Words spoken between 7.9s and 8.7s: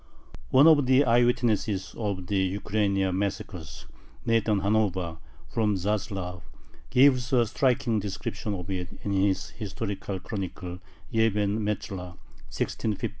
description of